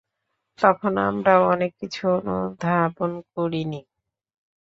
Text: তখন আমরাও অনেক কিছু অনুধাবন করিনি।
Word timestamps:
তখন 0.59 0.93
আমরাও 1.07 1.41
অনেক 1.53 1.71
কিছু 1.81 2.01
অনুধাবন 2.13 3.11
করিনি। 3.33 3.81